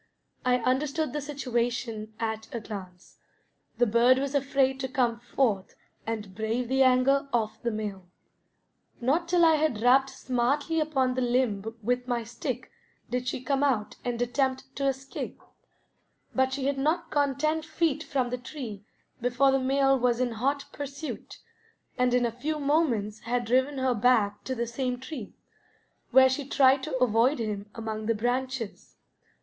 I 0.43 0.57
understood 0.57 1.13
the 1.13 1.21
situation 1.21 2.15
at 2.19 2.47
a 2.51 2.59
glance; 2.59 3.19
the 3.77 3.85
bird 3.85 4.17
was 4.17 4.33
afraid 4.33 4.79
to 4.79 4.87
come 4.87 5.19
forth 5.19 5.75
and 6.07 6.33
brave 6.33 6.69
the 6.69 6.81
anger 6.81 7.29
of 7.31 7.61
the 7.61 7.69
male. 7.69 8.09
Not 8.99 9.27
till 9.27 9.45
I 9.45 9.57
had 9.57 9.79
rapped 9.83 10.09
smartly 10.09 10.79
upon 10.79 11.13
the 11.13 11.21
limb 11.21 11.77
with 11.83 12.07
my 12.07 12.23
stick 12.23 12.71
did 13.11 13.27
she 13.27 13.43
come 13.43 13.63
out 13.63 13.97
and 14.03 14.19
attempt 14.19 14.75
to 14.77 14.87
escape; 14.87 15.39
but 16.33 16.51
she 16.51 16.65
had 16.65 16.79
not 16.79 17.11
gone 17.11 17.37
ten 17.37 17.61
feet 17.61 18.01
from 18.01 18.31
the 18.31 18.39
tree 18.39 18.83
before 19.21 19.51
the 19.51 19.59
male 19.59 19.99
was 19.99 20.19
in 20.19 20.31
hot 20.31 20.65
pursuit, 20.73 21.37
and 21.95 22.15
in 22.15 22.25
a 22.25 22.31
few 22.31 22.57
moments 22.57 23.19
had 23.19 23.45
driven 23.45 23.77
her 23.77 23.93
back 23.93 24.43
to 24.45 24.55
the 24.55 24.65
same 24.65 24.99
tree, 24.99 25.35
where 26.09 26.27
she 26.27 26.43
tried 26.43 26.81
to 26.81 26.97
avoid 26.97 27.37
him 27.37 27.69
among 27.75 28.07
the 28.07 28.15
branches. 28.15 28.95